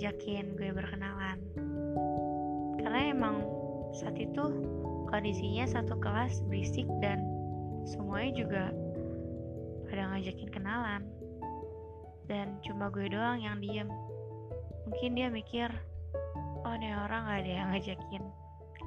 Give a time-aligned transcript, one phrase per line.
[0.00, 1.36] ngajakin gue berkenalan.
[2.80, 3.44] Karena emang
[3.92, 4.64] saat itu
[5.12, 7.20] kondisinya satu kelas berisik dan
[7.84, 8.64] semuanya juga
[9.92, 11.04] pada ngajakin kenalan.
[12.32, 13.92] Dan cuma gue doang yang diem.
[14.88, 15.68] Mungkin dia mikir
[16.64, 18.24] oh nih orang gak ada yang ngajakin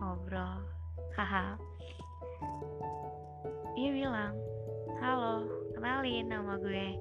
[0.01, 0.65] ngobrol.
[1.13, 1.61] Haha.
[3.77, 4.33] Dia bilang
[4.97, 5.45] halo
[5.77, 6.97] kenalin nama gue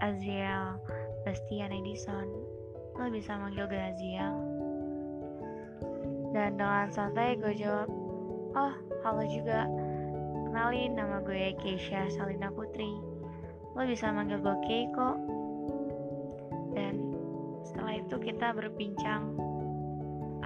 [0.00, 0.80] Aziel
[1.28, 2.54] Bastian Edison
[2.94, 4.34] lo bisa manggil gue Aziel
[6.34, 7.86] dan dengan santai gue jawab
[8.54, 9.66] oh halo juga.
[10.48, 12.94] Kenalin nama gue Keisha Salina Putri.
[13.74, 15.18] Lo bisa manggil gue Kei kok.
[16.74, 16.94] Dan
[17.66, 19.34] setelah itu kita berbincang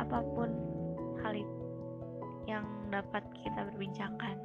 [0.00, 0.50] apa pun
[1.20, 1.36] hal
[2.48, 4.36] yang dapat kita berbincangkan